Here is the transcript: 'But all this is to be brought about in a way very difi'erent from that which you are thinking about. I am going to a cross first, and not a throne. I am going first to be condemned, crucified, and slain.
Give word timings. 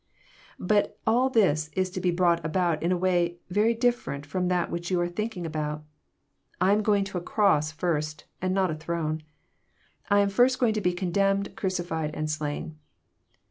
'But 0.73 0.97
all 1.05 1.29
this 1.29 1.69
is 1.73 1.91
to 1.91 2.01
be 2.01 2.09
brought 2.09 2.43
about 2.43 2.81
in 2.81 2.91
a 2.91 2.97
way 2.97 3.37
very 3.51 3.75
difi'erent 3.75 4.25
from 4.25 4.47
that 4.47 4.71
which 4.71 4.89
you 4.89 4.99
are 4.99 5.07
thinking 5.07 5.45
about. 5.45 5.83
I 6.59 6.73
am 6.73 6.81
going 6.81 7.03
to 7.03 7.19
a 7.19 7.21
cross 7.21 7.71
first, 7.71 8.25
and 8.41 8.51
not 8.51 8.71
a 8.71 8.75
throne. 8.75 9.21
I 10.09 10.21
am 10.21 10.29
going 10.29 10.33
first 10.35 10.57
to 10.59 10.81
be 10.81 10.93
condemned, 10.93 11.55
crucified, 11.55 12.15
and 12.15 12.31
slain. 12.31 12.79